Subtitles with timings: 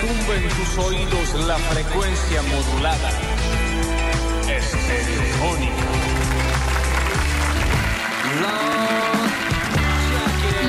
[0.00, 3.10] retumbe en tus oídos la frecuencia modulada.
[4.48, 5.72] Estereofónica.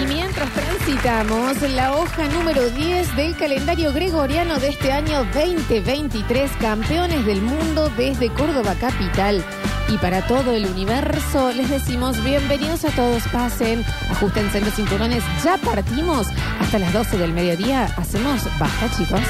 [0.02, 7.26] Y mientras transitamos la hoja número 10 del calendario gregoriano de este año 2023, campeones
[7.26, 9.44] del mundo desde Córdoba Capital.
[9.92, 15.58] Y para todo el universo les decimos bienvenidos a todos, pasen, ajustense los cinturones, ya
[15.58, 16.28] partimos
[16.60, 19.22] hasta las 12 del mediodía, hacemos baja chicos.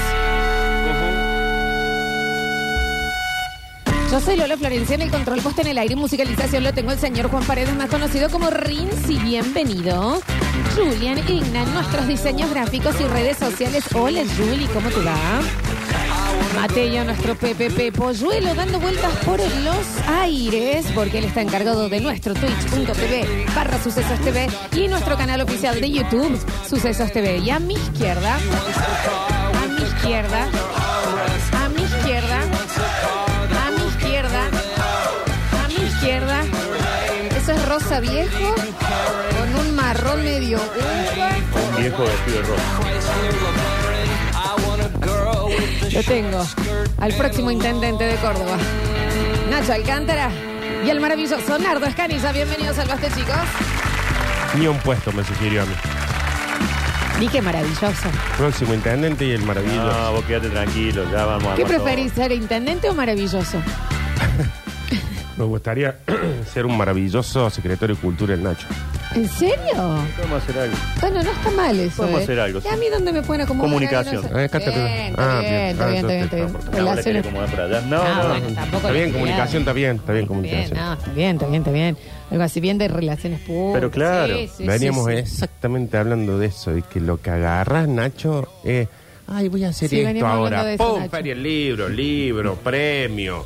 [4.10, 6.90] Yo soy Lola Florencia en el control posta en el aire y musicalización lo tengo
[6.90, 9.18] el señor Juan Paredes, más conocido como Rinzi.
[9.18, 10.20] Bienvenido.
[10.74, 13.84] Julian Igna, en nuestros diseños gráficos y redes sociales.
[13.94, 15.14] Hola Juli, ¿cómo te va?
[16.54, 22.34] Mateo, nuestro PPP Polluelo, dando vueltas por los aires, porque él está encargado de nuestro
[22.34, 27.38] twitch.tv barra Sucesos TV y nuestro canal oficial de YouTube, Sucesos TV.
[27.38, 30.48] Y a mi izquierda, a mi izquierda,
[31.52, 34.42] a mi izquierda, a mi izquierda,
[35.64, 36.42] a mi izquierda,
[37.36, 41.30] eso es rosa viejo con un marrón medio uva.
[41.70, 43.79] Un viejo vestido de rojo.
[45.92, 46.46] Lo tengo.
[46.98, 48.56] Al próximo intendente de Córdoba.
[49.50, 50.30] Nacho Alcántara.
[50.84, 52.32] Y el maravilloso Nardo Escanilla.
[52.32, 53.34] Bienvenidos al Baste, chicos.
[54.58, 55.72] Ni un puesto me sugirió a mí.
[57.18, 58.08] Ni qué maravilloso.
[58.38, 59.84] Próximo intendente y el maravilloso.
[59.84, 63.58] No, vos quédate tranquilo, ya vamos a ¿Qué preferís, ser intendente o maravilloso?
[65.36, 65.98] Me gustaría
[66.52, 68.66] ser un maravilloso secretario de Cultura el Nacho.
[69.14, 69.56] ¿En serio?
[70.16, 70.76] Podemos hacer algo.
[71.00, 71.96] Bueno, no está mal eso.
[71.96, 72.24] Podemos ¿eh?
[72.24, 73.68] hacer algo, ¿Y a mí dónde me pueden acomodar?
[73.70, 74.22] Comunicación.
[74.22, 75.70] Bien, Eh, acá está- bien, está ah, bien, bien.
[75.70, 76.46] está Ah, bien, está bien, está entonces bien.
[76.46, 77.04] está No, le Relaciones.
[77.04, 77.80] querés acomodar para allá.
[77.80, 78.54] No, Ah, no, bueno, no.
[78.54, 80.78] tampoco Está bien, comunicación, está bien, está bien, Bien, comunicación.
[80.78, 81.96] no, está bien, está bien, está bien.
[82.30, 83.74] Algo así bien de relaciones públicas.
[83.74, 85.18] Pero claro, Sí, sí, Veníamos sí, sí.
[85.18, 88.86] exactamente hablando de eso, de que lo que agarras, Nacho, es,
[89.26, 90.64] ay, voy a hacer Sí, esto veníamos hablando ahora.
[90.68, 90.98] de eso, ¡Pum!
[91.00, 91.10] Nacho.
[91.10, 93.44] Feria el libro, libro, premio,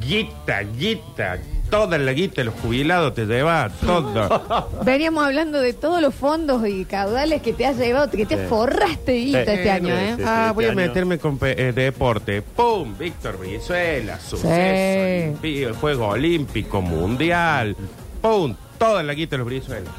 [0.00, 1.36] guita, guita,
[1.72, 4.68] toda la guita de los jubilados te lleva, todo.
[4.84, 8.42] Veníamos hablando de todos los fondos y caudales que te has llevado, que te Sí.
[8.46, 9.50] forraste guita Sí.
[9.52, 10.14] este año, ¿eh?
[10.18, 10.22] sí.
[10.26, 10.76] ah, este voy a año.
[10.76, 12.42] meterme con pe- eh, deporte.
[12.42, 12.94] ¡Pum!
[12.98, 14.52] Víctor Brizuela, suceso, Sí.
[14.52, 17.74] olimpi- juego olímpico, mundial.
[18.20, 18.54] ¡Pum!
[18.78, 19.90] Toda la guita de los Brizuela.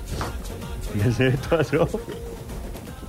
[0.93, 1.87] Me llevé toda yo.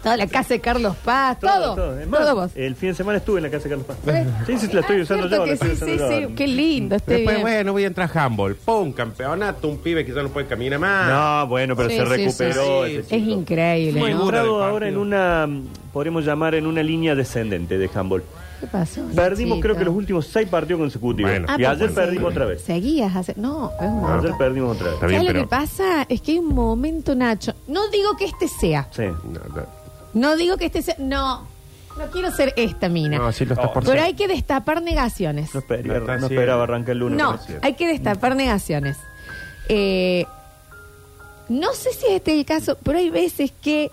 [0.04, 1.74] Toda la casa de Carlos Paz, todo.
[1.74, 2.50] Todo, Es más, vos.
[2.54, 3.96] El fin de semana estuve en la casa de Carlos Paz.
[4.06, 4.26] ¿Eh?
[4.46, 5.46] Sí, sí, la estoy Ah, usando yo.
[5.46, 6.28] La estoy sí, usando sí, yo.
[6.28, 7.42] sí, qué lindo, esté Después, bien.
[7.42, 8.54] bueno, voy a entrar a handball.
[8.54, 8.92] ¡Pum!
[8.92, 11.10] Campeonato, un pibe que ya no puede caminar más.
[11.10, 12.96] No, bueno, pero Sí, se sí, recuperó sí, sí.
[12.98, 13.30] ese Es chico.
[13.40, 14.18] increíble, Muy ¿no?
[14.18, 14.26] duro.
[14.36, 15.00] entrado del ahora en partido.
[15.02, 15.48] una,
[15.92, 18.22] podríamos llamar, en una línea descendente de handball.
[18.60, 19.02] ¿Qué pasó?
[19.14, 19.60] Perdimos Nachito?
[19.60, 21.30] creo que los últimos seis partidos consecutivos.
[21.30, 21.46] Bueno.
[21.48, 21.94] Ah, y ayer sí.
[21.94, 22.62] perdimos otra vez.
[22.62, 23.34] Seguías hace...
[23.36, 24.04] No, es un.
[24.10, 24.94] Ayer perdimos otra vez.
[24.94, 26.06] Está bien, ¿Sabes lo pero- que pasa?
[26.08, 27.52] Es que hay un momento, Nacho.
[27.68, 28.86] No digo que este sea.
[28.92, 29.02] Sí.
[29.02, 29.83] No, no.
[30.14, 30.96] No digo que este sea.
[30.98, 31.46] No.
[31.98, 33.18] No quiero ser esta mina.
[33.18, 34.04] No, sí lo estás No, por Pero ser.
[34.04, 35.54] hay que destapar negaciones.
[35.54, 36.34] No, esperaba, No está no haciendo.
[36.40, 37.18] esperaba arrancar el lunes.
[37.18, 38.96] No, pero hay que destapar negaciones.
[39.68, 40.26] Eh,
[41.48, 43.90] no sé si este es el caso, pero hay veces que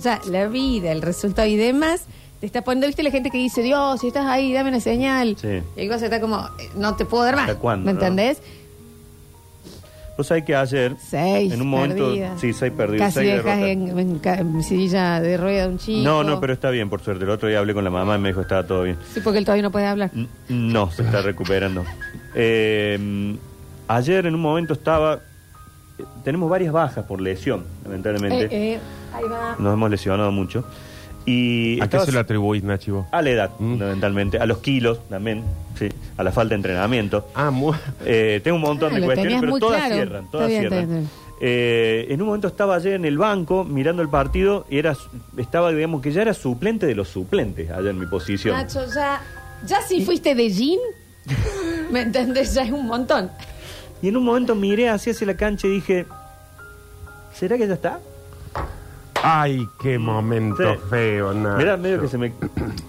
[0.00, 2.04] ya la vida, el resultado y demás,
[2.40, 5.36] te está poniendo, viste la gente que dice, Dios, si estás ahí, dame una señal.
[5.40, 5.60] Sí.
[5.76, 7.48] Y el cosa está como, eh, no te puedo dar más.
[7.48, 8.00] ¿Hasta cuándo, ¿Me no?
[8.00, 8.38] entendés?
[10.16, 11.52] Vos sabés que ayer, Seis.
[11.52, 15.66] en un momento, sí, seis perdidos, Casi seis dejas en, en en silla de rueda
[15.68, 16.04] un chico.
[16.04, 17.24] No, no, pero está bien, por suerte.
[17.24, 18.96] El otro día hablé con la mamá y me dijo que estaba todo bien.
[19.12, 20.10] Sí, porque él todavía no puede hablar.
[20.14, 21.84] N- No, se está recuperando.
[22.36, 23.36] Eh,
[23.88, 25.20] ayer en un momento estaba...
[25.98, 28.44] eh, Tenemos varias bajas por lesión, lamentablemente.
[28.44, 28.78] Eh, eh,
[29.12, 29.56] ahí va.
[29.58, 30.64] Nos hemos lesionado mucho.
[31.26, 33.06] Y ¿A qué se lo atribuís, Nachi, vos?
[33.10, 33.70] A la edad, Mm.
[33.72, 34.38] fundamentalmente.
[34.38, 35.42] A los kilos también,
[35.78, 35.88] sí.
[36.18, 37.28] A la falta de entrenamiento.
[37.34, 37.74] Ah, muy...
[38.04, 39.94] Eh, tengo un montón Ah, de cuestiones, pero todas claro.
[39.94, 41.08] cierran, todas bien, cierran.
[41.40, 44.94] Eh, en un momento estaba ayer en el banco mirando el partido y era,
[45.36, 48.54] estaba, digamos, que ya era suplente de los suplentes allá en mi posición.
[48.56, 49.20] Nacho, ya,
[49.66, 50.78] ya si fuiste de jean,
[51.90, 52.54] ¿me entendés?
[52.54, 53.30] Ya es un montón.
[54.02, 56.04] Y en un momento miré hacia hacia la cancha y dije,
[57.32, 57.98] ¿será que ya está?
[59.26, 60.80] Ay, qué momento Sí.
[60.90, 61.56] feo, Nacho.
[61.56, 62.32] Mirá, medio que se me...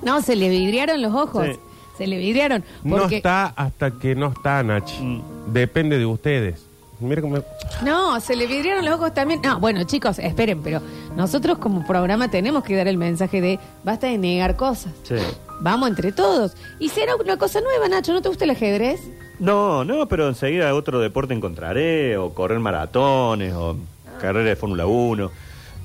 [0.04, 1.46] No, se le vidriaron los ojos.
[1.48, 1.60] Sí.
[1.98, 2.64] Se le vidriaron.
[2.84, 5.02] No Porque, está hasta que no está, Nachi.
[5.02, 5.22] Mm.
[5.54, 6.66] Depende de ustedes.
[7.00, 7.38] Mira cómo...
[7.84, 9.40] No, se le vidriaron los ojos también.
[9.44, 10.82] No, bueno, chicos, esperen, pero
[11.16, 14.92] nosotros como programa tenemos que dar el mensaje de basta de negar cosas.
[15.04, 15.16] Sí.
[15.62, 16.56] Vamos entre todos.
[16.80, 18.12] Y será una cosa nueva, Nacho.
[18.14, 19.02] ¿No te gusta el ajedrez?
[19.40, 23.78] No, no, pero enseguida otro deporte encontraré, o correr maratones, o
[24.20, 25.32] carrera de Fórmula 1.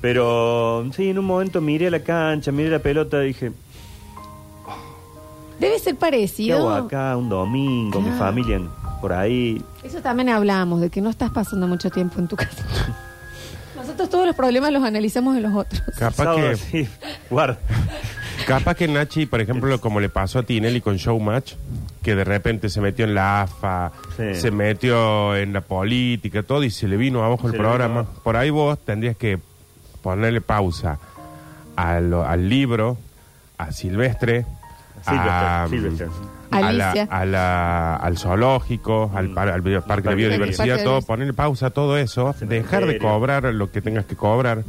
[0.01, 3.51] Pero sí, en un momento miré la cancha, miré la pelota y dije,
[5.59, 6.69] Debe ser ¿qué parecido.
[6.69, 8.19] hago acá un domingo, mi Claro.
[8.25, 8.69] familia en-
[8.99, 9.61] por ahí?
[9.83, 12.65] Eso también hablamos, de que no estás pasando mucho tiempo en tu casa.
[13.75, 15.81] Nosotros todos los problemas los analizamos en los otros.
[15.97, 16.55] Capaz Sábado, que...
[16.55, 16.87] sí,
[17.29, 17.59] guarda.
[18.47, 21.53] Capaz que Nachi, por ejemplo, como le pasó a Tinelli con Showmatch,
[22.01, 24.33] que de repente se metió en la AFA, Sí.
[24.35, 27.99] se metió en la política, todo, y se le vino abajo el programa.
[28.01, 28.19] abajo.
[28.23, 29.39] Por ahí vos tendrías que
[30.01, 30.97] ponerle pausa
[31.75, 32.97] a lo- al libro,
[33.57, 34.45] a Silvestre,
[35.05, 36.07] a, Silvestre, Silvestre.
[36.51, 37.07] a la- Alicia.
[37.09, 40.91] a la- al zoológico, al, par- al bio- parque de Parque de biodiversidad, Biodiversidad.
[40.99, 43.01] todo, ponerle pausa a todo eso, dejar de Cementerio.
[43.01, 44.63] cobrar lo que tengas que cobrar.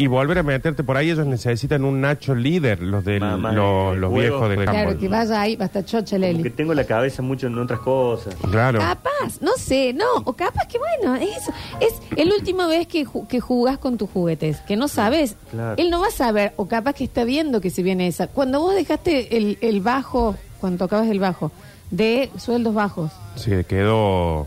[0.00, 3.96] Y volver a meterte por ahí, ellos necesitan un Nacho líder, los de más los,
[3.98, 4.38] los juego.
[4.38, 6.48] viejos de Claro, que vaya ahí, va a estar chocha Leli.
[6.50, 8.36] tengo la cabeza mucho en otras cosas.
[8.50, 8.78] Claro.
[8.78, 11.52] Capaz, no sé, no, o capaz que bueno, eso.
[11.80, 15.34] Es el última vez que, ju- que jugás con tus juguetes, que no sabes.
[15.50, 15.74] Claro.
[15.76, 18.28] Él no va a saber, o capaz que está viendo que se viene esa.
[18.28, 21.50] Cuando vos dejaste el, el bajo, cuando tocabas el bajo,
[21.90, 24.46] de sueldos bajos, Se quedó,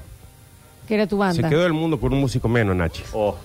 [0.87, 1.49] que era tu se banda.
[1.49, 3.03] quedó el mundo con un músico menos, Nachi.
[3.13, 3.35] Oh,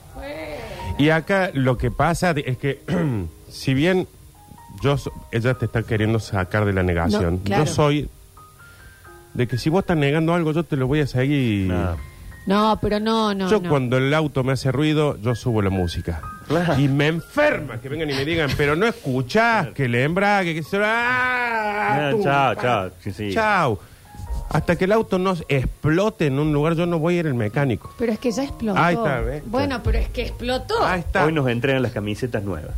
[0.99, 2.81] Y acá lo que pasa es que,
[3.51, 4.09] si bien
[4.83, 7.65] yo so- ella te está queriendo sacar de la negación, No, claro.
[7.65, 8.09] yo soy
[9.35, 11.73] de que si vos estás negando algo, yo te lo voy a seguir.
[12.47, 13.51] No, pero no, no.
[13.51, 13.69] yo no.
[13.69, 16.23] cuando el auto me hace ruido, yo subo la música.
[16.47, 16.79] Claro.
[16.79, 20.63] Y me enferma que vengan y me digan, pero no escuchás, que le embrague, que
[20.63, 20.79] se...
[20.81, 22.09] ¡Ah!
[22.09, 22.63] Ah, tum, chao, pa!
[22.63, 23.31] chao, sí, sí.
[23.35, 23.79] Chao.
[24.51, 27.35] Hasta que el auto no explote en un lugar, yo no voy a ir al
[27.35, 27.91] mecánico.
[27.99, 28.79] Pero es que ya explotó.
[28.81, 29.43] Ahí está, ¿ves?
[29.47, 30.85] Bueno, pero es que explotó.
[30.85, 31.25] Ahí está.
[31.25, 32.73] Hoy nos entregan las camisetas nuevas.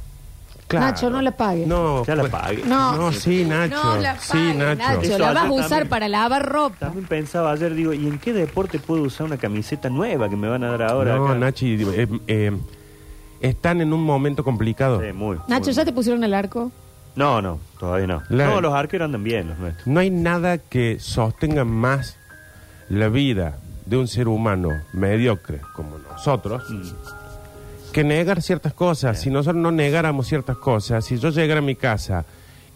[0.66, 0.86] Claro.
[0.86, 1.66] Nacho, no la pagues.
[1.66, 2.62] No, Ya la pues- pagué.
[2.66, 2.94] No.
[2.96, 3.82] No, sí, Nacho.
[3.82, 4.76] No la sí, pagues, Nacho.
[4.82, 5.00] Nacho.
[5.02, 5.88] Eso La vas a usar también.
[5.88, 6.76] para lavar ropa.
[6.78, 10.46] También pensaba ayer, digo, ¿y en qué deporte puedo usar una camiseta nueva que me
[10.48, 11.16] van a dar ahora?
[11.16, 11.34] No, acá?
[11.38, 12.52] Nachi, eh, eh,
[13.40, 15.00] están en un momento complicado.
[15.00, 16.70] Sí, muy, Nacho, muy- ¿ya te pusieron el arco?
[17.18, 18.22] No, no, todavía no.
[18.30, 19.86] La- No, los arqueros andan bien, los nuestros.
[19.86, 22.16] No hay nada que sostenga más
[22.88, 26.62] la vida de un ser humano mediocre como nosotros
[27.92, 29.20] que negar ciertas cosas.
[29.20, 32.24] Si nosotros no negáramos ciertas cosas, si yo llegara a mi casa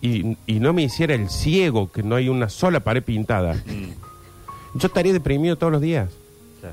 [0.01, 3.55] y, y no me hiciera el ciego, que no hay una sola pared pintada,
[4.75, 6.11] yo estaría deprimido todos los días.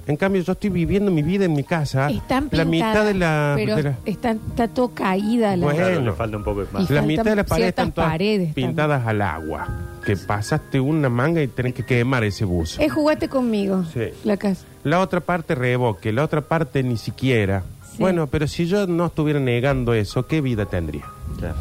[0.08, 2.10] En cambio, yo estoy viviendo mi vida en mi casa.
[2.10, 3.54] Están la pintadas, mitad de la.
[3.56, 5.64] Pero de la- está, está todo caída la...
[5.66, 5.80] Bueno.
[5.80, 6.82] Claro, le falta un poco de más.
[6.90, 9.68] Y la faltan mitad de la pared ciertas están todas paredes pintadas al agua.
[10.06, 12.82] Que pasaste una manga y tenés que quemar ese buzo.
[12.82, 14.10] Es jugate conmigo, Sí.
[14.24, 14.66] la casa.
[14.84, 17.64] La otra parte revoque, la otra parte ni siquiera.
[17.92, 17.98] Sí.
[18.00, 21.06] Bueno, pero si yo no estuviera negando eso, ¿qué vida tendría?
[21.38, 21.56] Claro.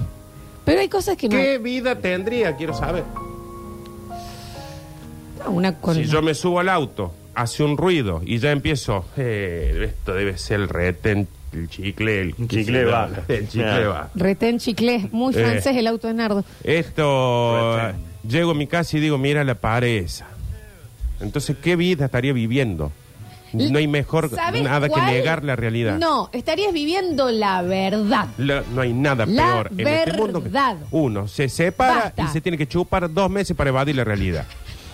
[0.64, 1.36] Pero hay cosas que no...
[1.36, 2.54] ¿Qué vida tendría?
[2.56, 3.02] Quiero saber.
[5.46, 5.94] Una con...
[5.94, 7.12] Si yo me subo al auto,
[7.42, 12.32] hace un ruido y ya empiezo, eh, esto debe ser el retén, el chicle, el
[12.48, 12.82] chicle.
[13.28, 14.10] El chicle Claro.
[14.14, 15.38] Retén chicle, muy Eh.
[15.44, 16.44] francés el auto de Nardo.
[16.64, 18.00] Esto, Retén.
[18.28, 20.26] llego a mi casa y digo, mira la pared esa.
[21.20, 22.92] Entonces, ¿qué vida estaría viviendo?
[23.54, 25.06] No hay mejor ¿Sabes nada cuál?
[25.06, 25.96] que negar la realidad.
[25.98, 28.26] No, estarías viviendo la verdad.
[28.36, 30.76] La- no hay nada La peor en este mundo que verdad.
[30.90, 32.24] uno se separa Basta.
[32.24, 34.44] y se tiene que chupar dos meses para evadir la realidad.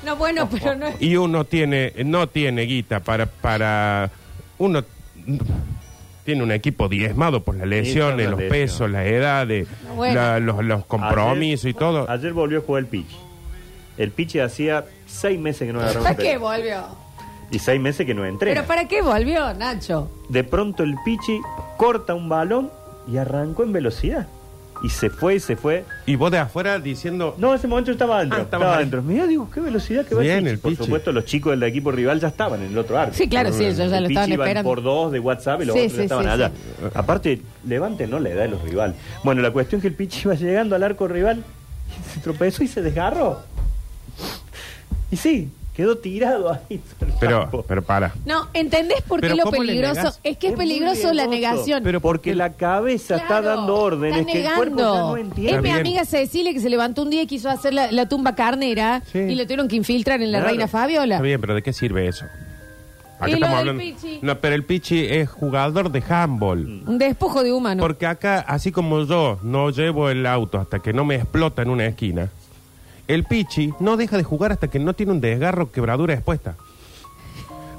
[0.04, 1.00] No, bueno, pero no es...
[1.00, 4.10] Y uno tiene, no tiene guita para, para,
[4.58, 4.82] uno
[6.24, 10.14] tiene un equipo diezmado por las lesiones, las los pesos, las edades, Bueno.
[10.14, 12.08] la- los, los compromisos y todo.
[12.10, 13.16] Ayer volvió a jugar el Pichi.
[13.98, 16.84] El Pichi hacía seis meses que no agarraba ¿Para qué volvió?
[17.50, 18.54] Y seis meses que no entrena.
[18.62, 20.10] ¿Pero para qué volvió, Nacho?
[20.28, 21.40] De pronto el Pichi
[21.76, 22.70] corta un balón
[23.06, 24.26] y arrancó en velocidad.
[24.84, 25.84] Y se fue y se fue.
[26.04, 28.38] Y vos de afuera diciendo, No, en ese momento estaba adentro.
[28.38, 28.76] Ah, estaba ahí.
[28.76, 29.02] adentro.
[29.02, 32.20] Mira, digo, qué velocidad que va Bien, el Por supuesto, los chicos del equipo rival
[32.20, 33.14] ya estaban en el otro arco.
[33.14, 34.68] Sí, claro, sí, ellos ya lo estaban iban esperando.
[34.68, 36.48] por dos de WhatsApp y los Sí, otros sí, ya estaban sí, allá.
[36.50, 36.84] sí.
[36.94, 38.94] Aparte, Levante no le da a los rivales.
[39.22, 41.42] Bueno, la cuestión es que el Pichi iba llegando al arco rival,
[42.12, 43.40] se tropezó y se desgarró.
[45.10, 46.80] Y sí, quedó tirado ahí.
[46.98, 47.64] sobre el pero, campo.
[47.66, 48.14] pero para.
[48.24, 49.94] No, ¿entendés por qué Pero lo ¿cómo le peligroso?
[50.00, 50.20] negás?
[50.22, 51.82] Es que es, Es muy peligroso la negación.
[51.82, 55.08] Pero Porque la cabeza está Claro, dando órdenes está que el cuerpo ya negando.
[55.10, 55.50] no Es entiende.
[55.50, 55.80] Está mi bien.
[55.80, 59.18] amiga Cecilia que se levantó un día y quiso hacer la, la tumba carnera Sí.
[59.18, 60.48] y le tuvieron que infiltrar en la Claro.
[60.50, 61.16] reina Fabiola.
[61.16, 62.24] Está bien, pero ¿de qué sirve eso?
[63.16, 63.80] Acá Y lo estamos del hablando.
[63.82, 64.18] Pichi.
[64.22, 66.82] No, pero el Pichi es jugador de handball.
[66.86, 67.80] Un despojo de humano.
[67.80, 71.70] Porque acá, así como yo no llevo el auto hasta que no me explota en
[71.70, 72.28] una esquina,
[73.08, 76.56] el Pichi no deja de jugar hasta que no tiene un desgarro quebradura expuesta.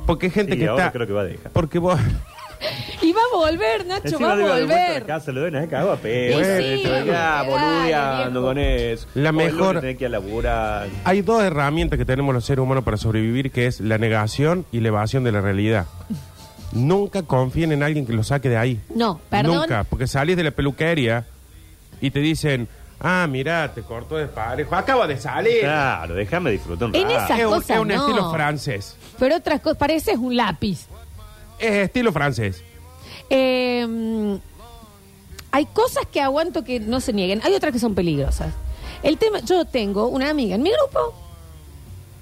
[0.05, 0.93] Porque hay gente Sí, que ahora está.
[0.93, 1.51] creo que va a dejar.
[1.51, 1.99] Porque vos.
[3.01, 5.05] Y va a volver, Nacho, Encima va a de vuelta a la volver.
[5.05, 6.39] casa, doy una cago a pedo.
[6.39, 6.89] sí, ya,
[7.43, 8.45] dale, boludeando viejo.
[8.45, 9.07] con eso.
[9.15, 10.87] La Hoy lunes mejor- tenés que ir a laburar.
[11.03, 14.79] Hay dos herramientas que tenemos los seres humanos para sobrevivir, que es la negación y
[14.79, 15.85] la evasión de la realidad.
[16.71, 18.79] Nunca confíen en alguien que lo saque de ahí.
[18.93, 19.57] No, perdón.
[19.57, 21.25] Nunca, porque salís de la peluquería
[22.01, 22.67] y te dicen,
[23.07, 25.59] ah, mira, te cortó de parejo, acaba de salir.
[25.61, 27.15] Claro, déjame disfrutar un En rato.
[27.25, 27.93] esa- es un, cosas es un no.
[27.93, 28.95] estilo francés.
[29.19, 30.87] Pero otras cosas, pareces un lápiz.
[31.59, 32.63] Es estilo francés.
[33.29, 34.37] Eh,
[35.51, 38.53] hay cosas que aguanto que no se nieguen, hay otras que son peligrosas.
[39.03, 41.13] El tema, yo tengo una amiga en mi grupo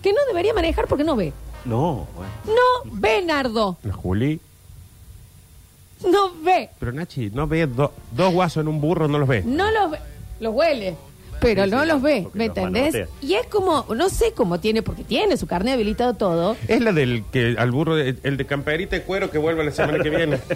[0.02, 1.34] que no debería manejar porque no ve.
[1.66, 2.32] No, bueno.
[2.46, 3.78] No ve, Nardo.
[3.84, 4.40] La Juli.
[6.06, 6.70] No ve.
[6.80, 9.44] Pero Nachi, no ve do- dos guasos en un burro, no los ve.
[9.46, 10.00] No los ve.
[10.44, 10.96] Los huele.
[11.40, 12.94] Pero Sí, no sí, los ve, porque ¿me los entendés?
[12.94, 13.08] manotea.
[13.22, 16.56] Y es como, no sé cómo tiene, porque tiene su carne habilitado todo.
[16.70, 19.72] Es la del que al burro, de- el de camperita y cuero que vuelve la
[19.72, 20.40] semana que viene.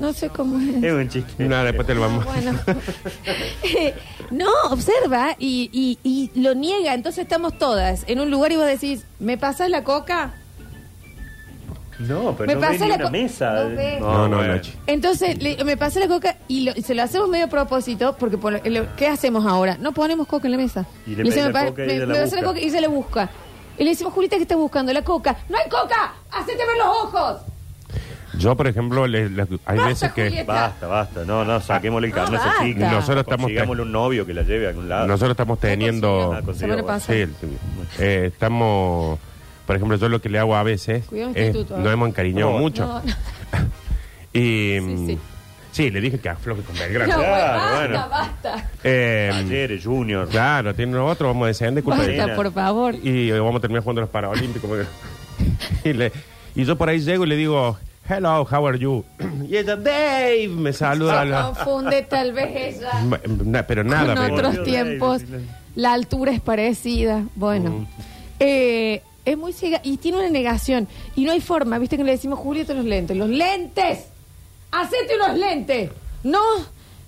[0.00, 0.82] No sé cómo es.
[0.82, 1.44] Es un chiste.
[1.44, 2.24] Nada, después te lo vamos.
[2.24, 2.58] Bueno.
[4.32, 5.98] no, observa y, y-
[6.34, 6.94] y lo niega.
[6.94, 10.34] Entonces estamos todas en un lugar y vos decís, ¿me pasas la coca?
[12.08, 13.52] No, pero Me no ve ni la una co- mesa.
[13.52, 13.96] no ve.
[14.00, 14.54] No, no, bueno.
[14.54, 14.72] Nachi.
[14.86, 18.38] Entonces le- me pasa la coca y lo- se lo hacemos medio a propósito porque
[18.38, 19.76] por lo- ¿qué hacemos ahora?
[19.80, 20.86] No ponemos coca en la mesa.
[21.06, 22.54] Y le pedís la "Pa- coca y me- ella me la pasa la busca".
[22.54, 23.30] coca y se la busca.
[23.78, 24.92] Y le decimos, Julita, ¿qué estás buscando?
[24.92, 25.36] La coca.
[25.48, 26.14] ¡No hay coca!
[26.30, 27.36] ¡Hacete ver los ojos!
[28.38, 30.52] Yo, por ejemplo, le- le- hay Basta, veces que Julieta.
[30.52, 31.24] Basta, basta.
[31.26, 32.64] No, no, saquémosle el No, carnet a esa basta.
[32.64, 32.90] chica.
[32.90, 35.06] Nosotros estamos- Consigámosle un novio que la lleve a algún lado.
[35.06, 36.32] nosotros estamos teniendo...
[36.32, 37.14] Ah, Semana pasada.
[37.14, 37.34] Sí, el-
[37.98, 39.18] eh, estamos...
[39.66, 41.82] Por ejemplo, yo lo que le hago a veces Cuidado, es, instituto, ¿eh?
[41.82, 42.86] nos hemos encariñado No, mucho.
[42.86, 43.02] No, no.
[44.34, 45.18] Y, Sí, sí.
[45.72, 47.12] sí, le dije que afloje con Belgrano.
[47.12, 48.06] No, güey, Claro, basta, bueno.
[48.10, 48.70] basta.
[48.82, 50.28] Eh, Ayer, Junior.
[50.28, 52.94] claro, tiene otro, vamos a descender culpa de Basta, por favor.
[52.94, 54.86] Y eh, vamos a terminar jugando los Paralímpicos.
[55.84, 56.12] y, le-
[56.54, 57.76] y yo por ahí llego y le digo,
[58.08, 59.04] hello, how are you?
[59.48, 61.24] y ella, Dave, me saluda.
[61.26, 62.90] la- confunde tal vez ella.
[63.44, 65.22] Na- pero nada, Con me- otros Volvió tiempos.
[65.74, 67.24] La altura es parecida.
[67.34, 67.70] Bueno.
[67.70, 67.86] Mm.
[68.40, 70.88] Eh, es muy ciega y tiene una negación.
[71.16, 73.16] Y no hay forma, viste que le decimos, Julieta, los lentes.
[73.16, 74.06] ¡Los lentes!
[74.70, 75.90] ¡Hacete unos lentes!
[76.24, 76.40] No,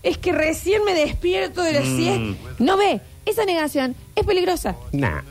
[0.02, 1.96] es que recién me despierto de la Mm.
[1.96, 2.54] siesta.
[2.58, 4.76] No ve, esa negación es peligrosa.
[4.92, 5.22] Nah,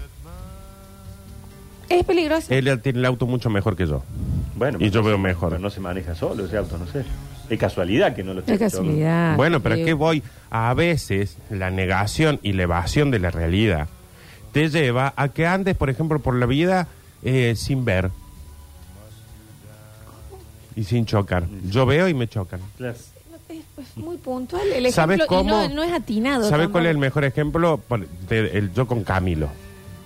[1.89, 2.53] Es peligrosa.
[2.53, 4.03] él tiene el auto mucho mejor que yo.
[4.55, 5.59] Bueno, Y yo veo no- mejor.
[5.59, 7.03] no se maneja solo ese auto, no sé.
[7.49, 9.35] Es casualidad que no lo esté es casualidad.
[9.35, 9.85] bueno, pero ¿a Digo.
[9.85, 10.23] qué voy?
[10.49, 13.87] A veces la negación y la evasión de la realidad
[14.53, 16.87] te lleva a que andes, por ejemplo, por la vida
[17.23, 18.11] eh, sin ver.
[20.75, 21.45] Y sin chocar.
[21.69, 22.59] Yo veo y me chocan.
[22.79, 23.11] Es
[23.75, 25.49] pues, muy puntual el ¿Sabes ejemplo y cómo?
[25.67, 26.49] no, no es atinado.
[26.49, 27.77] ¿Sabes cuál es el mejor ejemplo?
[27.87, 29.49] Por- de- el- yo con Camilo.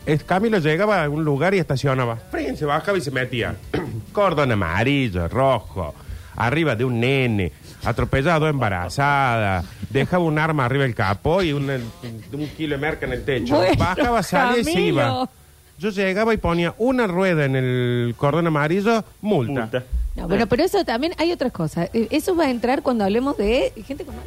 [0.06, 2.18] El Camilo llegaba a un lugar y estacionaba.
[2.32, 3.56] Frin, Se bajaba y se metía.
[4.12, 5.94] Cordón amarillo, rojo,
[6.36, 7.52] arriba de un nene,
[7.84, 13.14] atropellado, embarazada, dejaba un arma arriba del capó y un, un kilo de merca en
[13.14, 13.56] el techo.
[13.58, 14.88] Bueno, Bajaba, salía y se Camilo.
[14.90, 15.30] iba.
[15.80, 19.62] Yo llegaba y ponía una rueda en el cordón amarillo, multa.
[19.62, 19.84] Multa.
[20.16, 21.92] No, bueno, pero eso también hay otras cosas.
[21.94, 24.24] Eh, Eso va a entrar cuando hablemos de gente con mal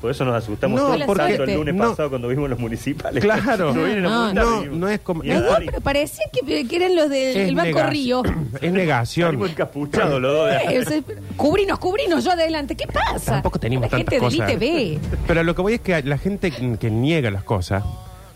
[0.00, 1.90] Por eso nos asustamos No, tanto porque- el lunes no.
[1.90, 3.22] pasado cuando vimos los municipales.
[3.22, 3.74] Claro.
[4.00, 7.82] No, No, no, no es como- pero parecía que, que eran los del el Banco
[7.84, 8.22] Río.
[8.62, 9.28] Es negación.
[9.28, 11.02] salimos encapuchados los dos de
[11.36, 12.74] cubrinos, cubrinos, yo adelante.
[12.76, 13.32] ¿Qué pasa?
[13.32, 14.62] Tampoco teníamos La gente tantas del cosas.
[14.62, 15.00] ITV.
[15.26, 17.84] Pero lo que voy es que la gente que niega las cosas,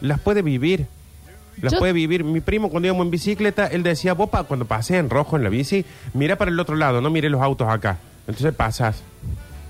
[0.01, 0.87] las puede vivir.
[1.63, 2.25] Las Yo- puede vivir.
[2.25, 5.45] Mi primo, cuando íbamos en bicicleta, él decía, vos pa- cuando pases en rojo en
[5.45, 7.99] la bici, mira para el otro lado, no mire los autos acá.
[8.27, 9.03] Entonces pasas.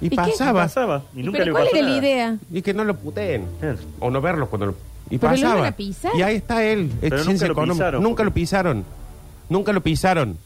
[0.07, 0.63] Y, pasaba.
[0.63, 1.03] pasaba.
[1.15, 2.01] Y nunca ¿Pero le cuál pasó era la nada.
[2.07, 2.37] idea?
[2.53, 3.47] Y que no lo puteen.
[3.63, 3.77] Eh.
[4.01, 4.75] O no verlos cuando lo...
[5.11, 5.59] Y Pero lo pasaba.
[5.59, 6.13] iban a pisar.
[6.17, 6.91] Y ahí está él.
[7.01, 7.75] Pero nunca ciencia lo económica.
[7.85, 8.85] pisaron, Nunca porque- lo pisaron.
[9.49, 10.39] Nunca lo pisaron.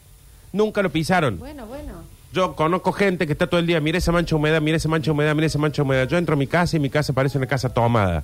[0.51, 1.39] Nunca lo pisaron.
[1.39, 1.93] Bueno, bueno.
[2.33, 5.11] Yo conozco gente que está todo el día, mira esa mancha humedad, mira esa mancha
[5.11, 6.07] humedad, mira esa mancha humedad.
[6.07, 8.23] Yo entro a mi casa y mi casa parece una casa tomada.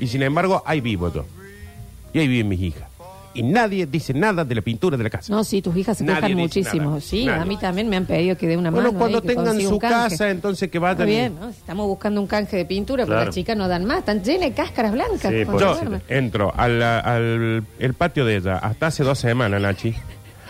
[0.00, 1.24] Y sin embargo, ahí vivo yo.
[2.12, 2.88] Y ahí viven mis hijas.
[3.36, 5.32] Y nadie dice nada de la pintura de la casa.
[5.32, 6.88] No, sí, tus hijas se Nadie quejan dice muchísimo.
[6.90, 7.00] nada.
[7.00, 7.42] Sí, Nadie.
[7.42, 8.84] a mí también me han pedido que dé una mano.
[8.92, 10.10] bueno, cuando ahí, que tengan consiga su canje.
[10.10, 10.92] casa, entonces que vayan.
[10.96, 11.52] Está bien, ¿no?
[11.52, 13.26] Si estamos buscando un canje de pintura, porque Claro.
[13.26, 13.98] las chicas no dan más.
[13.98, 15.20] Están llenas de cáscaras blancas.
[15.32, 16.02] Sí, cuando por Yo duermen.
[16.08, 19.94] entro al, al el patio de ella hasta hace dos semanas, Nachi.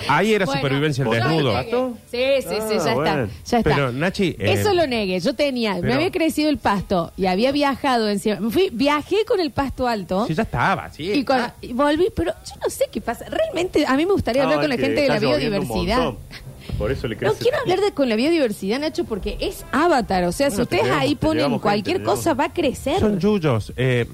[0.09, 1.53] Ahí era Bueno, supervivencia el ¿vos yo desnudo.
[1.53, 2.43] lo negué.
[2.43, 3.25] Sí, sí, sí, Ah, ya bueno.
[3.25, 3.35] está.
[3.51, 3.63] Ya está.
[3.63, 5.21] Pero, Nachi, eh, Eso lo negué.
[5.21, 8.41] Yo tenía, me pero- había crecido el pasto y había viajado encima.
[8.41, 10.27] Me Fui, viajé con el pasto alto.
[10.27, 11.11] Sí, ya estaba, sí.
[11.13, 13.25] Y, con- y volví, pero yo no sé qué pasa.
[13.29, 16.13] Realmente, a mí me gustaría hablar con la gente de la biodiversidad.
[16.79, 20.25] Por eso le No crece quiero hablar de con la biodiversidad, Nacho, porque es avatar.
[20.25, 22.53] O sea, si Bueno, te ustedes ahí te ponen llevamos cualquier te cosa, va a
[22.53, 22.99] crecer.
[22.99, 23.73] Son yuyos.
[23.77, 24.07] Eh,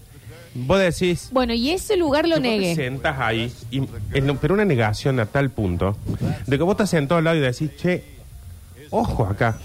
[0.55, 1.29] vos decís.
[1.33, 2.75] Bueno, y ese lugar lo que vos te negué.
[2.75, 3.79] sentas ahí, y,
[4.15, 5.97] en- pero una negación a tal punto
[6.47, 8.05] de que vos estás sentado al lado y decís, che,
[8.91, 9.59] ojo acá.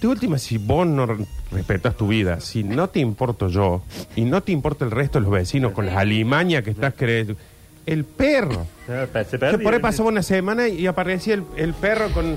[0.00, 3.82] De última, si vos no re- respetas tu vida, si no te importo yo
[4.14, 7.34] y no te importa el resto de los vecinos con las alimañas que estás creyendo,
[7.84, 8.66] el perro.
[8.86, 12.36] Se por ahí pasaba una semana y aparecía el, el perro con.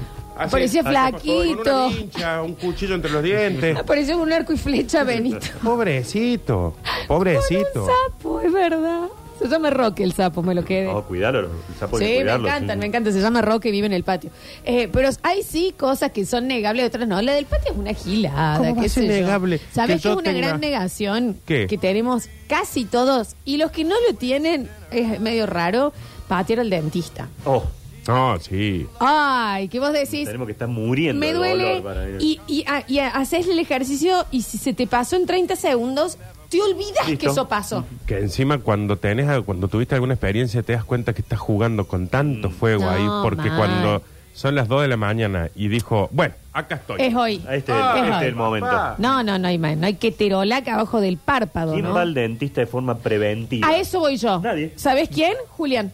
[0.50, 1.64] Parecía así, flaquito.
[1.64, 3.78] Con una vincha, un cuchillo entre los dientes.
[3.78, 5.40] Apareció un arco y flecha, Benito.
[5.64, 6.76] Pobrecito,
[7.08, 7.84] pobrecito.
[7.84, 9.04] Un sapo, es verdad.
[9.40, 10.86] Se llama Roque el sapo, me lo quedé.
[10.86, 12.80] No, cuidarlo, el sapo hay que Sí, me cuidarlo, encantan, sí.
[12.80, 13.12] me encanta.
[13.12, 14.30] Se llama Roque y vive en el patio.
[14.64, 17.20] Eh, pero hay sí cosas que son negables, otras no.
[17.24, 18.58] La del patio es una gilada.
[18.60, 19.14] ¿Cómo va qué a ser sé yo.
[19.26, 21.66] negable ¿Sabes que que, yo es una tenga- gran negación ¿Qué?
[21.66, 23.36] que tenemos casi todos?
[23.44, 25.92] Y los que no lo tienen, es medio raro,
[26.28, 27.28] patear al dentista.
[27.44, 27.64] Oh,
[28.14, 28.88] No, sí.
[29.00, 32.18] Ay, que vos decís, tenemos que estar muriendo me de duele dolor para ir.
[32.22, 36.18] y, y, ah, y haces el ejercicio y si se te pasó en 30 segundos,
[36.50, 37.20] te olvidas Listo.
[37.26, 37.86] que eso pasó.
[38.06, 42.08] Que encima cuando tenés, cuando tuviste alguna experiencia te das cuenta que estás jugando con
[42.08, 43.58] tanto fuego No, ahí, porque mal.
[43.58, 44.02] cuando
[44.34, 47.02] son las 2 de la mañana y dijo, bueno, acá estoy.
[47.02, 47.42] Es hoy.
[47.48, 48.26] Ah, Este, Ah, este es hoy.
[48.28, 48.68] el momento.
[48.68, 48.96] papá.
[48.98, 49.78] No, no, no hay más.
[49.78, 51.94] No hay que terolaca abajo del párpado, ¿Quién ¿no?
[51.94, 53.68] va al dentista de forma preventiva?
[53.68, 54.40] A eso voy yo.
[54.40, 54.74] Nadie.
[54.76, 55.34] ¿Sabes quién?
[55.50, 55.92] Julián.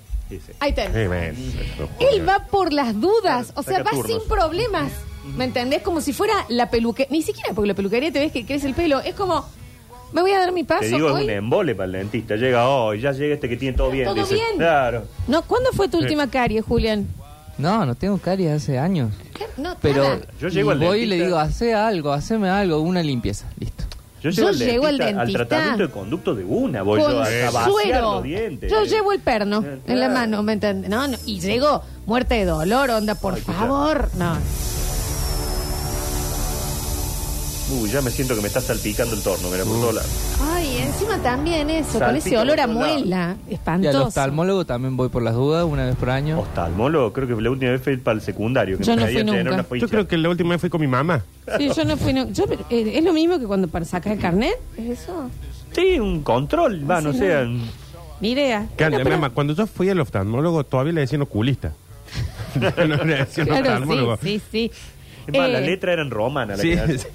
[0.59, 1.37] Ahí tenés.
[1.99, 4.07] Él va por las dudas, o sea, va turnos.
[4.07, 4.91] sin problemas.
[5.35, 5.81] ¿Me entendés?
[5.81, 7.11] Como si fuera la peluquería.
[7.11, 8.99] Ni siquiera porque la peluquería te ves que crece el pelo.
[9.01, 9.45] Es como,
[10.13, 11.21] me voy a dar mi paso Te digo, hoy.
[11.23, 12.35] es un embole para el dentista.
[12.35, 14.05] Llega hoy, ya llega este que tiene todo bien.
[14.05, 14.35] Todo dice.
[14.35, 14.57] bien.
[14.57, 15.03] Claro.
[15.27, 17.07] No, ¿cuándo fue tu última carie, Julián?
[17.57, 19.11] No, no tengo caries hace años.
[19.57, 20.19] No, Pero nada.
[20.39, 23.47] Yo llego y al voy y le digo, hace algo, haceme algo, una limpieza.
[23.59, 23.83] Listo.
[24.23, 25.45] Yo Yo llego, al, llego al dentista, al dentista.
[25.47, 26.81] tratamiento de conducto de una.
[26.81, 28.01] Voy con yo vaciar suero.
[28.15, 28.71] los dientes.
[28.71, 30.13] Yo llevo el perno Eh, en la claro.
[30.13, 30.89] mano, ¿me entendés?
[30.89, 34.09] No, no, y llego muerta de dolor, onda, por Ay, favor.
[34.17, 34.37] No.
[37.69, 40.09] Uy, ya me siento que me está salpicando el torno, mira, por todos lados.
[40.53, 43.97] Ay, encima también eso, con Salpica ese olor a por todos muela, Y espantoso.
[43.97, 46.39] al oftalmólogo también voy por las dudas, una vez por año.
[46.39, 48.77] Oftalmólogo, creo que la última vez fue para el secundario.
[48.77, 49.65] Que Yo me no fui tener nunca.
[49.69, 51.23] una Yo creo que la última vez fui con mi mamá.
[51.57, 52.13] Sí, yo no fui.
[52.13, 54.55] no- yo, eh, es lo mismo que cuando para sacar el carnet.
[54.77, 55.29] ¿Es eso?
[55.75, 57.33] Sí, un control, va, no Sí, sé.
[57.33, 57.41] no.
[57.51, 57.69] un-
[58.21, 58.65] Ni idea.
[58.77, 61.73] Que, Bueno, pero- mamá, cuando yo fui al oftalmólogo todavía le decían oculista.
[62.55, 64.17] no le decían Claro, oftalmólogo.
[64.23, 64.71] sí, sí, sí.
[65.27, 66.57] Es más, la Eh, letra eran romanas.
[66.57, 67.07] la Sí, que era- sí.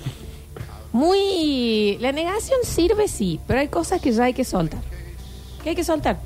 [0.93, 1.99] Muy.
[2.01, 4.81] La negación sirve, sí, pero hay cosas que ya hay que soltar.
[5.63, 6.19] ¿Qué hay que soltar?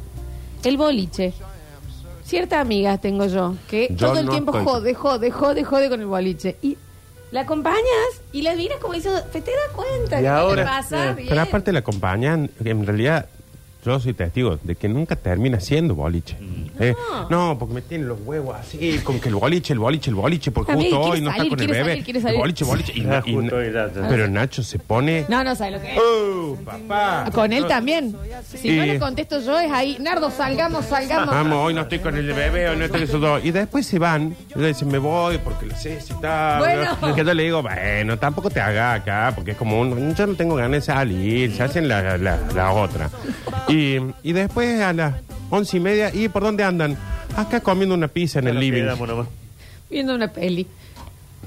[0.65, 1.33] El boliche.
[2.25, 5.89] Cierta amiga tengo yo que Yo todo el no tiempo estoy- jode, jode, jode, jode
[5.89, 6.57] con el boliche.
[6.63, 6.77] Y
[7.31, 7.79] la acompañas
[8.33, 10.19] y la miras como diciendo, ¿te, te das cuenta?
[10.19, 11.11] Y que ahora, te pasa?
[11.11, 11.29] eh, Bien.
[11.29, 13.27] Pero aparte la acompañan, en realidad
[13.87, 16.37] yo soy testigo de que nunca termina siendo boliche.
[16.79, 16.95] Eh,
[17.31, 20.51] no, porque me tienen los huevos así, con que el boliche, el boliche, el boliche,
[20.51, 21.91] porque justo quiere hoy no está salir, con el quiere bebé.
[21.93, 22.39] salir, quiere El salir.
[22.39, 22.93] boliche, boliche.
[22.95, 24.09] Y, Ah, y- justo hoy ya- ya.
[24.09, 25.25] pero Nacho se pone...
[25.29, 25.99] No, no sabes lo que es.
[26.01, 27.31] ¡Oh, papá!
[27.33, 28.15] Con él también.
[28.53, 29.97] Si no Y- le contesto yo, es ahí.
[30.01, 31.35] Nardo, salgamos, salgamos.
[31.35, 33.45] Vamos, hoy no estoy con el bebé, hoy no estoy con esos dos.
[33.45, 36.59] Y después se van, y le dicen, me voy porque lo sé, si está.
[36.59, 37.15] Bueno.
[37.15, 40.35] Que yo le digo, bueno, tampoco te haga acá, porque es como, un, yo no
[40.35, 43.09] tengo ganas de salir, se hacen la, la, la otra.
[43.69, 43.76] Y,
[44.23, 45.15] y después a las
[45.51, 46.97] once y media, ¿y por dónde andan?
[47.37, 48.83] Acá comiendo una pizza en el living.
[48.83, 49.29] quedamos nomás.
[49.91, 50.67] Viendo una peli.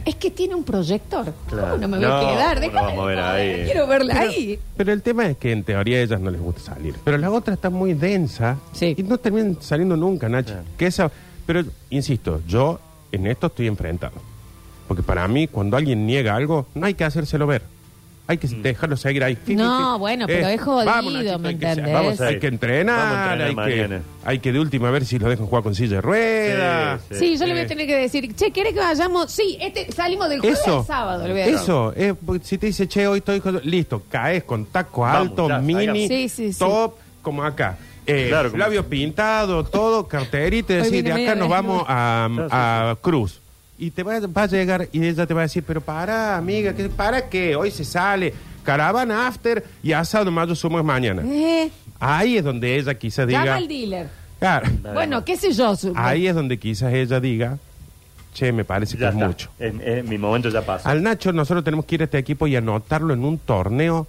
[0.06, 1.34] Es que tiene un proyector.
[1.50, 1.72] Claro.
[1.72, 2.56] ¿Cómo no me voy No, a quedar?
[2.56, 3.20] ¿cómo Déjame no vamos a ver joder,
[3.60, 3.66] ahí?
[3.66, 4.60] Quiero verla ahí.
[4.78, 6.96] Pero el tema es que en teoría a ellas no les gusta salir.
[7.04, 8.96] Pero la otra está muy densa Sí.
[8.98, 10.54] y no terminan saliendo nunca, Nacho.
[10.78, 11.12] Que esa,
[11.46, 12.80] pero insisto, yo
[13.12, 14.14] en esto estoy enfrentado.
[14.88, 17.62] Porque para mí, cuando alguien niega algo, no hay que hacérselo ver.
[18.30, 18.62] Hay que Mm.
[18.62, 19.36] dejarlo seguir ahí.
[19.48, 21.94] No, bueno, pero es jodido, Nachito, ¿me hay que entendés?
[21.96, 23.98] Vamos, hay que entrenar, Vamos a entrenar hay, mañana.
[23.98, 27.02] que, hay que de última ver si lo dejan jugar con silla de ruedas.
[27.10, 27.66] Sí, Sí, yo le voy Eh.
[27.66, 29.32] a tener que decir, che, ¿querés que vayamos?
[29.32, 31.26] Sí, este, salimos del jueves Eso, al sábado.
[31.26, 31.60] Le voy a decir.
[31.60, 33.60] eso, eh, porque si te dice, che, hoy estoy con...
[33.64, 36.08] Listo, caes con taco Vamos, alto, ya, mini, salgamos.
[36.08, 36.60] Sí, sí, sí.
[36.60, 37.78] top, como acá.
[38.06, 41.84] Eh, Claro, como- labio pintado, todo, carterita, y Hoy decir, de viene acá nos vamos
[41.88, 42.30] a,
[42.92, 43.42] a Cruz.
[43.82, 46.74] Y te va, va a llegar y ella te va a decir, pero para, amiga,
[46.76, 47.56] ¿qué, ¿para qué?
[47.56, 51.22] Hoy se sale, caravana after y asado mayo somos mañana.
[51.26, 53.56] Eh, Ahí es donde ella quizás llama diga...
[53.56, 54.08] al dealer.
[54.40, 55.76] Claro, Bueno, qué sé yo.
[55.76, 57.58] su- ahí es donde quizás ella diga,
[58.34, 59.50] che, me parece que es mucho.
[60.06, 60.88] Mi momento ya pasó.
[60.88, 64.08] Al Nacho nosotros tenemos que ir a este equipo y anotarlo en un torneo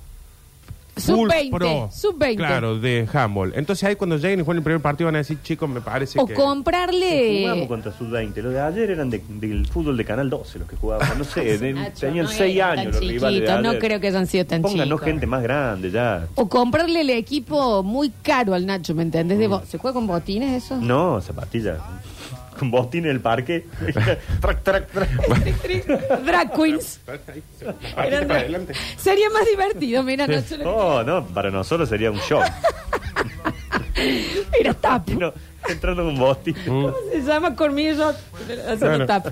[0.96, 1.88] Sub-20, pro.
[1.92, 2.36] sub-20.
[2.36, 3.52] Claro, de handball.
[3.56, 6.18] Entonces ahí cuando lleguen y jueguen el primer partido van a decir, chicos, me parece
[6.20, 6.34] O que...
[6.34, 7.40] comprarle...
[7.42, 8.36] Jugamos contra Sub-20.
[8.42, 11.08] Los de ayer eran de- del fútbol de Canal 12 los que jugaban.
[11.18, 13.80] No sé, de- Nacho, tenían no 6 eran años los rivales de chiquitos, no ayer.
[13.80, 15.02] creo que hayan sido tan Pónganos chicos.
[15.04, 16.26] gente más grande ya.
[16.34, 19.38] O comprarle el equipo muy caro al Nacho, ¿me entendés?
[19.38, 20.76] De bo- ¿Se juega con botines eso?
[20.76, 21.78] No, zapatillas.
[22.60, 23.66] Con botín en el parque.
[24.40, 25.08] trac, trac, trac.
[26.26, 27.00] Drag queens.
[27.96, 28.74] Eran drag-.
[28.98, 30.26] Sería más divertido, mira,
[30.66, 32.42] Oh, no, para nosotros sería un show.
[34.58, 35.08] Mira, tap.
[35.08, 35.32] Y no,
[35.68, 36.54] entrando con botín.
[36.66, 38.10] ¿Cómo se llama Cormillo?
[38.10, 39.06] Haciendo Claro.
[39.06, 39.26] tap.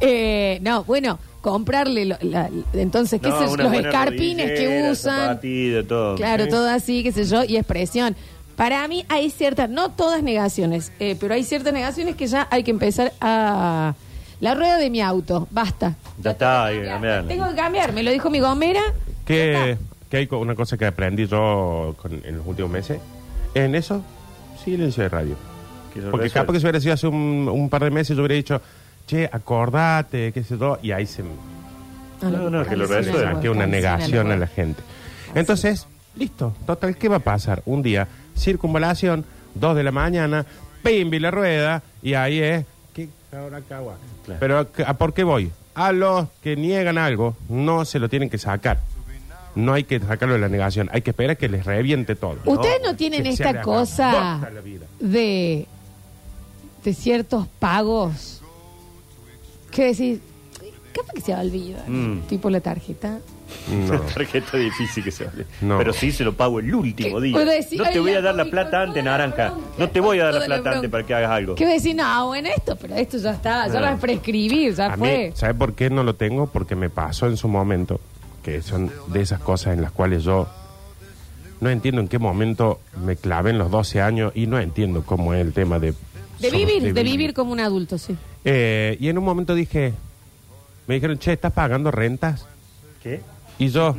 [0.00, 3.52] Eh, no, bueno, comprarle lo- la- entonces, ¿qué No, sé yo?
[3.52, 5.40] una los buena escarpines que rodillera, usan.
[5.88, 6.14] todo.
[6.16, 6.50] Claro, Sí.
[6.50, 8.16] todo así, qué sé yo, y expresión.
[8.56, 12.62] Para mí hay ciertas, no todas negaciones, eh, pero hay ciertas negaciones que ya hay
[12.64, 13.94] que empezar a...
[14.40, 15.94] La rueda de mi auto, basta.
[16.20, 17.28] Ya está, hay que cambiarla.
[17.28, 18.80] Tengo que cambiar, me lo dijo mi gomera.
[19.24, 19.78] Que,
[20.10, 22.98] que hay co- una cosa que aprendí yo con- en los últimos meses.
[23.54, 24.02] En eso,
[24.64, 25.36] Silencio de radio.
[25.94, 26.30] Que Porque resuelve.
[26.32, 28.60] capaz que si hubiera sido hace un, un par de meses, yo hubiera dicho,
[29.06, 31.22] che, acordate, qué sé yo, y ahí se
[32.20, 33.32] No, no, que lo Cancela, resuelva.
[33.34, 34.82] saqué una cancela, negación a la gente.
[35.36, 35.86] Entonces,
[36.16, 37.62] listo, total, ¿qué va a pasar?
[37.66, 40.46] Un día, circunvalación, dos de la mañana,
[40.82, 42.64] pimbi la rueda, y ahí es,
[42.94, 43.96] ¿qué ahora cagua?
[44.24, 44.40] Claro.
[44.40, 45.50] Pero, ¿a por qué voy?
[45.74, 48.80] A los que niegan algo, no se lo tienen que sacar.
[49.54, 52.38] No hay que sacarlo de la negación, hay que esperar que les reviente todo.
[52.46, 54.40] Ustedes no tienen Que esta cosa
[54.98, 55.66] de,
[56.84, 58.40] de ciertos pagos
[59.70, 60.20] que decís,
[60.94, 62.20] capaz que se olvida, Mm.
[62.28, 63.18] tipo la tarjeta.
[63.70, 64.00] No.
[64.00, 65.46] Tarjeta difícil que se hable.
[65.60, 65.78] No.
[65.78, 67.26] Pero sí se lo pago el último ¿Qué?
[67.26, 67.38] día.
[67.44, 69.50] Decir, no te voy a dar la plata antes, naranja.
[69.50, 71.54] bronca, No te voy a dar la plata antes para que hagas algo.
[71.54, 71.94] ¿Qué voy a decir?
[71.96, 75.28] No, bueno, esto, pero esto ya está, ya a prescribir, ya A fue.
[75.28, 76.46] mí, ¿sabe por qué no lo tengo?
[76.46, 78.00] Porque me pasó en su momento,
[78.42, 80.48] que son de esas cosas en las cuales yo
[81.60, 85.32] no entiendo en qué momento me clavé en los 12 años y no entiendo cómo
[85.34, 85.94] es el tema de...
[86.40, 88.16] de vivir, de vivir como un adulto, sí.
[88.44, 89.94] Eh, y en un momento dije,
[90.88, 92.46] me dijeron, che, ¿estás pagando rentas?
[93.00, 93.20] ¿Qué?
[93.62, 93.96] Y yo,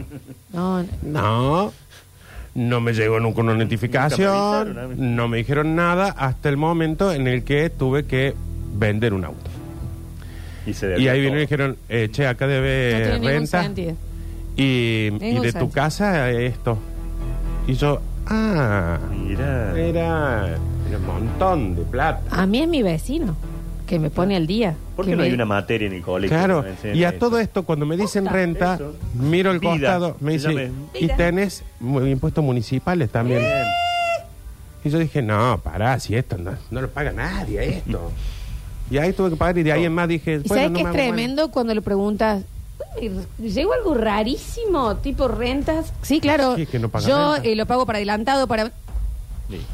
[0.51, 1.71] No, no.
[2.55, 4.95] no, me llegó nunca una notificación, mí.
[4.97, 8.33] no me dijeron nada hasta el momento en el que tuve que
[8.75, 9.49] vender un auto.
[10.65, 13.27] Y, se Y debía ahí vinieron y dijeron, eh, che, acá No debe tiene ningún
[13.29, 13.63] renta.
[13.63, 13.95] sentido.
[14.57, 15.69] Y, y Ningún de tu sentido.
[15.71, 16.77] casa esto.
[17.67, 19.77] Y yo, ah, Mira.
[19.79, 20.47] era,
[20.89, 22.21] era un montón de plata.
[22.31, 23.35] A mí es mi vecino,
[23.85, 24.75] que me pone al día.
[24.95, 26.35] ¿Por que qué no me- hay una materia en el colegio?
[26.37, 27.19] Claro, que me enseñe y a esto?
[27.27, 28.37] todo esto, cuando me dicen Posta.
[28.37, 28.93] renta, Eso.
[29.15, 30.75] miro el Vida, costado, me se dice, llama.
[30.93, 31.15] y Vida.
[31.17, 33.39] tenés mu- impuestos municipales también.
[33.41, 33.63] Bien.
[34.85, 38.11] Y yo dije, no, pará, si esto no, no lo paga nadie, esto.
[38.91, 40.77] Y ahí tuve que pagar y de ahí en más dije, ¿Y bueno, sabes no
[40.77, 42.43] qué me es hago tremendo cuando le preguntas?
[43.01, 43.11] "Uy,
[43.49, 44.97] ¿Llegó algo rarísimo?
[44.97, 45.93] ¿Tipo rentas?
[46.01, 46.55] Sí, claro.
[46.57, 47.47] Sí, que no paga yo renta.
[47.49, 48.65] eh, lo pago para adelantado, para...
[49.49, 49.65] Listo.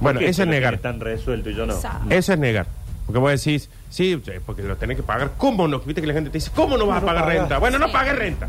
[0.00, 0.72] Bueno, ¿Por qué eso es negar.
[0.78, 1.74] tienes tan resuelto y yo no.
[1.74, 2.06] Exacto.
[2.10, 2.66] Eso es negar.
[3.06, 5.32] Porque vos decís, sí, porque lo tenés que pagar.
[5.36, 5.78] ¿Cómo no?
[5.80, 7.58] Viste que la gente te dice, ¿cómo no vas a pagar renta?
[7.58, 8.48] Bueno, no pagues renta.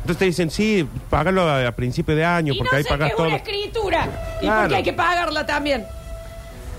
[0.00, 2.88] Entonces te dicen, sí, págalo a, a principio de año, Y porque no ahí sé
[2.90, 3.26] pagas es todo.
[3.28, 4.08] una escritura.
[4.40, 4.60] Y Claro.
[4.62, 5.84] porque hay que pagarla también.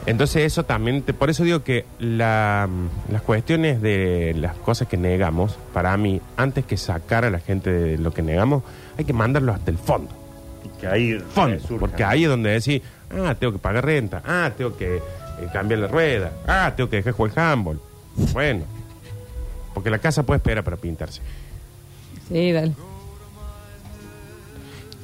[0.05, 2.69] Entonces eso también, te- por eso digo que la,
[3.11, 7.71] las cuestiones de las cosas que negamos, para mí, antes que sacar a la gente
[7.71, 8.61] de lo que negamos,
[8.99, 10.09] hay que mandarlo hasta el fondo.
[10.79, 11.57] Que ahí Fondo.
[11.79, 15.01] Porque ahí es donde decís, ah, tengo que pagar renta, ah, tengo que
[15.41, 17.79] eh, cambiar la rueda, ah, tengo que dejar jugar el handball.
[18.33, 18.63] Bueno,
[19.73, 21.21] porque la casa puede esperar para pintarse.
[22.29, 22.73] Sí, dale.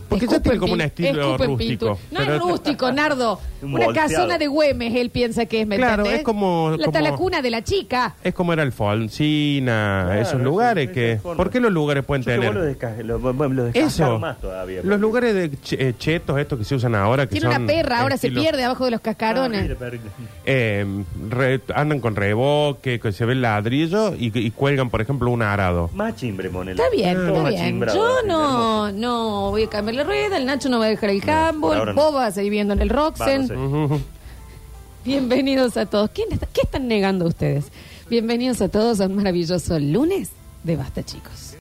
[0.09, 1.95] Porque ya tiene como un estilo escupen rústico.
[1.95, 1.95] pintura.
[2.11, 3.39] No Pero- es rústico, Nardo.
[3.61, 4.09] Un Una volteado.
[4.09, 6.19] casona de Güemes, él piensa que es, ¿me Claro, entendés?
[6.19, 8.15] es como- La, como- la cuna de la chica.
[8.23, 11.19] Es como era Alfonsina, Claro, esos eso- lugares que...
[11.21, 11.37] forma.
[11.37, 12.55] ¿Por qué los lugares pueden Yo que vos tener?
[12.63, 14.19] lo, desca- lo- bueno, lo descasaron Eso.
[14.19, 14.81] más todavía.
[14.83, 17.99] Los lugares de ch- eh, chetos, estos que se usan ahora, que Tiene una perra,
[18.01, 19.75] ahora se estilo- pierde abajo de los Ah, cascarones.
[19.75, 20.05] perrito.
[20.45, 20.85] eh,
[21.29, 25.41] re- andan con reboque, que se ve el ladrillo y, y cuelgan, por ejemplo, un
[25.41, 25.89] arado.
[25.93, 26.81] Más chimbre, monela.
[26.83, 27.65] Está bien, Todo está más bien.
[27.65, 28.91] chimbrado, Yo así, no, hermoso.
[28.99, 31.77] no voy a cambiar la rueda, el Nacho no va a dejar el por handball,
[31.77, 32.01] ahora no.
[32.01, 33.50] vos vas a seguir viendo en el Roxen.
[35.03, 36.09] Bienvenidos a todos.
[36.11, 37.65] ¿Quién está- ¿Qué están negando ustedes?
[38.09, 40.29] Bienvenidos a todos a un maravilloso lunes
[40.63, 41.49] de Basta, chicos.